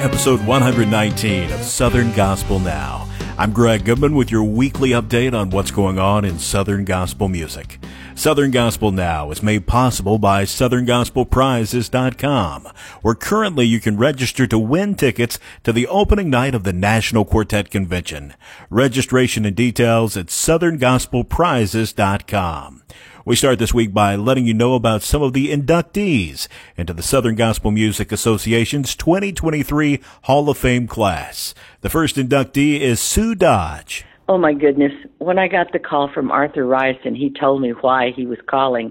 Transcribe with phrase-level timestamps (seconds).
[0.00, 3.06] episode 119 of Southern Gospel Now.
[3.36, 7.78] I'm Greg Goodman with your weekly update on what's going on in Southern Gospel music.
[8.14, 12.68] Southern Gospel Now is made possible by SouthernGospelPrizes.com,
[13.02, 17.26] where currently you can register to win tickets to the opening night of the National
[17.26, 18.32] Quartet Convention.
[18.70, 22.82] Registration and details at SouthernGospelPrizes.com.
[23.26, 26.48] We start this week by letting you know about some of the inductees
[26.78, 31.54] into the Southern Gospel Music Association's 2023 Hall of Fame class.
[31.82, 34.06] The first inductee is Sue Dodge.
[34.26, 34.92] Oh my goodness.
[35.18, 38.38] When I got the call from Arthur Rice and he told me why he was
[38.48, 38.90] calling,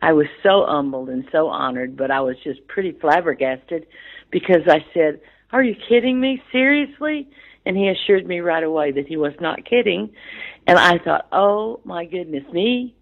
[0.00, 3.86] I was so humbled and so honored, but I was just pretty flabbergasted
[4.30, 6.40] because I said, Are you kidding me?
[6.52, 7.28] Seriously?
[7.66, 10.10] And he assured me right away that he was not kidding.
[10.64, 12.94] And I thought, Oh my goodness, me?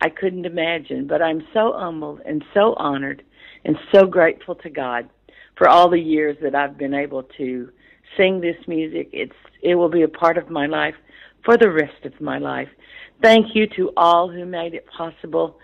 [0.00, 3.22] I couldn't imagine, but I'm so humbled and so honored
[3.64, 5.08] and so grateful to God
[5.56, 7.70] for all the years that I've been able to
[8.16, 9.10] sing this music.
[9.12, 10.94] It's it will be a part of my life
[11.44, 12.68] for the rest of my life.
[13.22, 15.58] Thank you to all who made it possible.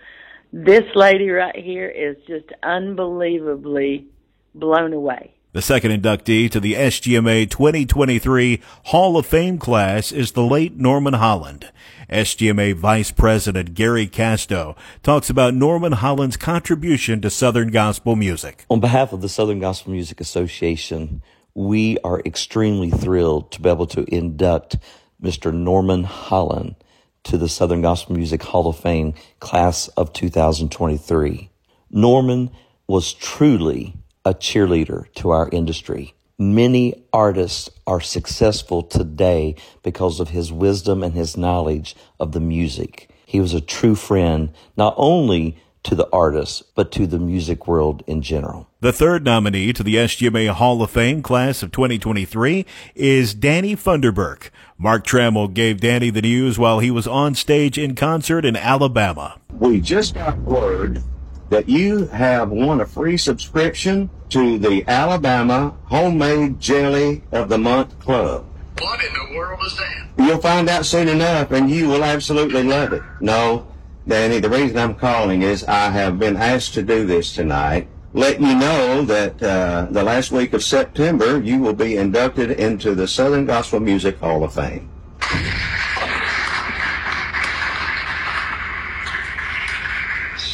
[0.53, 4.05] This lady right here is just unbelievably
[4.53, 5.33] blown away.
[5.53, 11.13] The second inductee to the SGMA 2023 Hall of Fame class is the late Norman
[11.13, 11.71] Holland.
[12.09, 18.65] SGMA Vice President Gary Casto talks about Norman Holland's contribution to Southern gospel music.
[18.69, 21.21] On behalf of the Southern Gospel Music Association,
[21.53, 24.75] we are extremely thrilled to be able to induct
[25.23, 25.53] Mr.
[25.53, 26.75] Norman Holland
[27.23, 31.49] to the Southern Gospel Music Hall of Fame class of 2023.
[31.89, 32.51] Norman
[32.85, 33.95] was truly
[34.27, 36.13] a cheerleader to our industry.
[36.37, 43.09] Many artists are successful today because of his wisdom and his knowledge of the music.
[43.25, 48.03] He was a true friend, not only to the artists, but to the music world
[48.05, 48.67] in general.
[48.81, 52.65] The third nominee to the SGMA Hall of Fame class of 2023
[52.95, 54.49] is Danny Funderburk.
[54.77, 59.39] Mark Trammell gave Danny the news while he was on stage in concert in Alabama.
[59.53, 61.01] We just got word
[61.49, 67.97] that you have won a free subscription to the Alabama Homemade Jelly of the Month
[67.99, 68.45] Club.
[68.79, 70.07] What in the world is that?
[70.17, 73.01] You'll find out soon enough, and you will absolutely love it.
[73.21, 73.67] No,
[74.07, 77.87] Danny, the reason I'm calling is I have been asked to do this tonight.
[78.13, 82.95] Let you know that uh, the last week of September, you will be inducted into
[82.95, 84.89] the Southern Gospel Music Hall of Fame.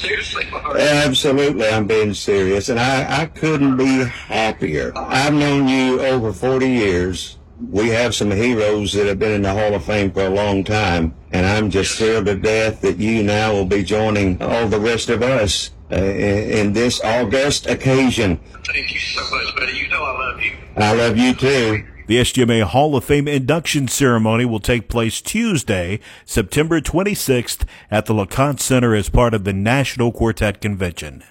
[0.04, 0.76] Seriously, Mark?
[0.76, 4.92] Absolutely, I'm being serious, and I, I couldn't be happier.
[4.98, 7.38] I've known you over 40 years.
[7.72, 10.66] We have some heroes that have been in the Hall of Fame for a long
[10.66, 14.80] time, and I'm just thrilled to death that you now will be joining all the
[14.80, 18.42] rest of us uh, in, in this august occasion.
[18.66, 19.78] Thank you so much, buddy.
[19.78, 20.52] You know I love you.
[20.76, 21.86] I love you too.
[22.06, 28.14] The SGMA Hall of Fame induction ceremony will take place Tuesday, September 26th at the
[28.14, 31.24] LeConte Center as part of the National Quartet Convention.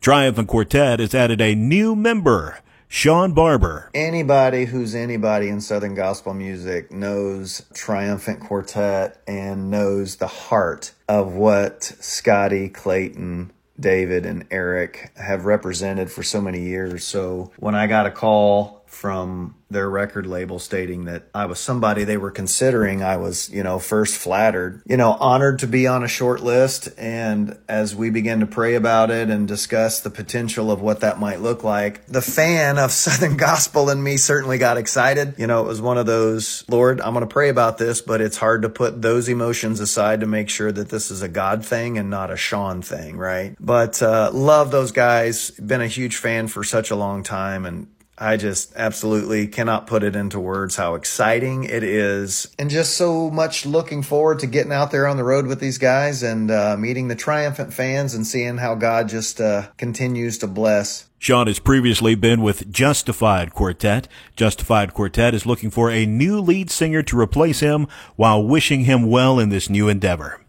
[0.00, 3.90] Triumphant Quartet has added a new member, Sean Barber.
[3.92, 11.34] Anybody who's anybody in Southern gospel music knows Triumphant Quartet and knows the heart of
[11.34, 17.04] what Scotty, Clayton, David, and Eric have represented for so many years.
[17.04, 22.04] So when I got a call from their record label stating that I was somebody
[22.04, 23.02] they were considering.
[23.02, 26.88] I was, you know, first flattered, you know, honored to be on a short list.
[26.96, 31.20] And as we began to pray about it and discuss the potential of what that
[31.20, 35.34] might look like, the fan of Southern Gospel in me certainly got excited.
[35.36, 38.22] You know, it was one of those, Lord, I'm going to pray about this, but
[38.22, 41.64] it's hard to put those emotions aside to make sure that this is a God
[41.64, 43.54] thing and not a Sean thing, right?
[43.60, 45.50] But uh, love those guys.
[45.50, 47.86] Been a huge fan for such a long time and
[48.20, 52.52] I just absolutely cannot put it into words how exciting it is.
[52.58, 55.78] And just so much looking forward to getting out there on the road with these
[55.78, 60.48] guys and uh, meeting the triumphant fans and seeing how God just uh, continues to
[60.48, 61.08] bless.
[61.20, 64.08] Sean has previously been with Justified Quartet.
[64.34, 69.08] Justified Quartet is looking for a new lead singer to replace him while wishing him
[69.08, 70.40] well in this new endeavor.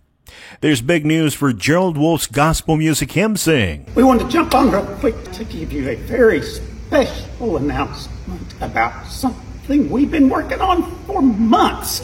[0.62, 3.86] There's big news for Gerald Wolfe's gospel music hymn sing.
[3.96, 6.42] We want to jump on real quick to give you a very
[6.90, 12.02] special announcement about something we've been working on for months.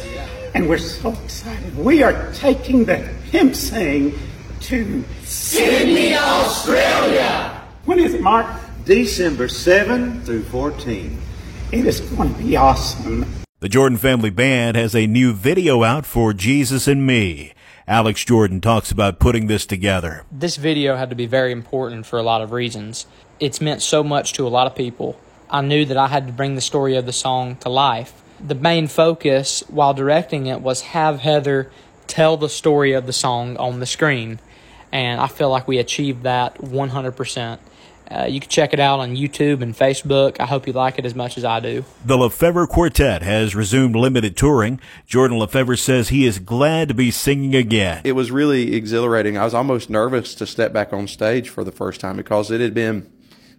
[0.53, 1.75] And we're so excited.
[1.75, 4.13] We are taking the hymn sing
[4.61, 7.63] to Sydney, Australia!
[7.85, 8.45] when is it, Mark?
[8.85, 11.19] December 7 through 14.
[11.71, 13.25] It is going to be awesome.
[13.61, 17.55] The Jordan Family Band has a new video out for Jesus and Me.
[17.87, 20.25] Alex Jordan talks about putting this together.
[20.31, 23.05] This video had to be very important for a lot of reasons.
[23.39, 25.19] It's meant so much to a lot of people.
[25.49, 28.21] I knew that I had to bring the story of the song to life.
[28.39, 31.71] The main focus while directing it was have Heather
[32.07, 34.39] tell the story of the song on the screen.
[34.91, 37.59] And I feel like we achieved that 100%.
[38.09, 40.39] Uh, you can check it out on YouTube and Facebook.
[40.39, 41.85] I hope you like it as much as I do.
[42.05, 44.79] The LeFevre Quartet has resumed limited touring.
[45.07, 48.01] Jordan LeFevre says he is glad to be singing again.
[48.03, 49.37] It was really exhilarating.
[49.37, 52.61] I was almost nervous to step back on stage for the first time because it
[52.61, 53.11] had been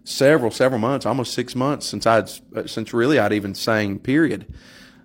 [0.07, 2.31] several, several months, almost six months since I'd,
[2.69, 4.47] since really I'd even sang, period.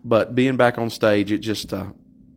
[0.06, 1.88] But being back on stage, it just, uh,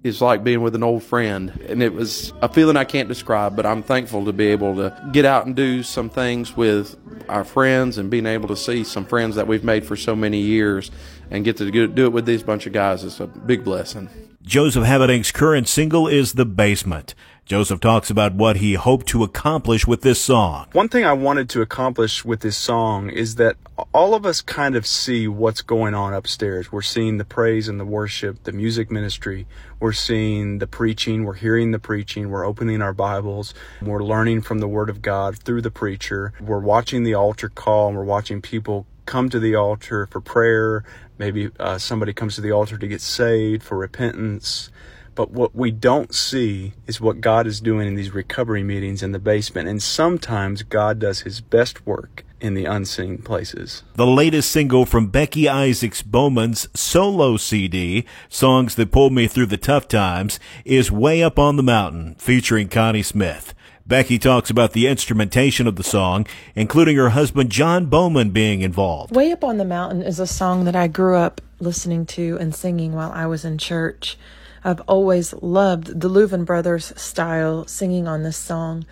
[0.02, 1.50] is like being with an old friend.
[1.68, 5.10] And it was a feeling I can't describe, but I'm thankful to be able to
[5.12, 6.96] get out and do some things with
[7.28, 10.40] our friends and being able to see some friends that we've made for so many
[10.40, 10.90] years
[11.30, 14.08] and get to do it with these bunch of guys is a big blessing.
[14.46, 17.14] Joseph Habedank's current single is The Basement.
[17.46, 20.66] Joseph talks about what he hoped to accomplish with this song.
[20.72, 23.56] One thing I wanted to accomplish with this song is that
[23.94, 26.70] all of us kind of see what's going on upstairs.
[26.70, 29.46] We're seeing the praise and the worship, the music ministry.
[29.80, 31.24] We're seeing the preaching.
[31.24, 32.28] We're hearing the preaching.
[32.28, 33.54] We're opening our Bibles.
[33.80, 36.34] We're learning from the Word of God through the preacher.
[36.38, 40.84] We're watching the altar call and we're watching people come to the altar for prayer.
[41.18, 44.70] Maybe uh, somebody comes to the altar to get saved for repentance.
[45.14, 49.12] But what we don't see is what God is doing in these recovery meetings in
[49.12, 49.68] the basement.
[49.68, 53.84] And sometimes God does his best work in the unseen places.
[53.94, 59.56] The latest single from Becky Isaacs Bowman's solo CD, Songs That Pulled Me Through the
[59.56, 63.54] Tough Times, is Way Up on the Mountain, featuring Connie Smith.
[63.86, 69.14] Becky talks about the instrumentation of the song, including her husband John Bowman being involved.
[69.14, 72.54] Way Up on the Mountain is a song that I grew up listening to and
[72.54, 74.16] singing while I was in church.
[74.64, 78.86] I've always loved the Louvin Brothers style singing on this song.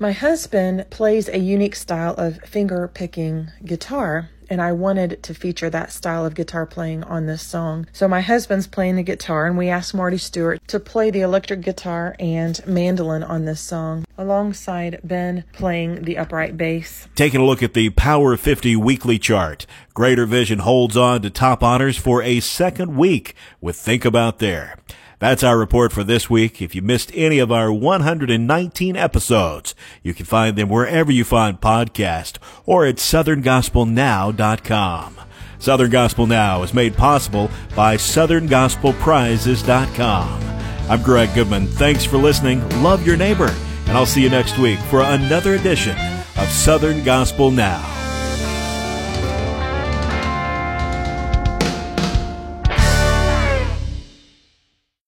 [0.00, 5.70] My husband plays a unique style of finger picking guitar, and I wanted to feature
[5.70, 7.86] that style of guitar playing on this song.
[7.90, 11.62] So my husband's playing the guitar, and we asked Marty Stuart to play the electric
[11.62, 17.08] guitar and mandolin on this song, alongside Ben playing the upright bass.
[17.14, 19.64] Taking a look at the Power 50 weekly chart,
[19.94, 24.76] Greater Vision holds on to top honors for a second week with Think About There.
[25.22, 26.60] That's our report for this week.
[26.60, 31.60] If you missed any of our 119 episodes, you can find them wherever you find
[31.60, 35.16] podcasts or at southerngospelnow.com.
[35.60, 40.42] Southern Gospel Now is made possible by southerngospelprizes.com.
[40.90, 41.68] I'm Greg Goodman.
[41.68, 42.68] Thanks for listening.
[42.82, 43.54] Love your neighbor.
[43.86, 45.96] And I'll see you next week for another edition
[46.36, 47.91] of Southern Gospel Now.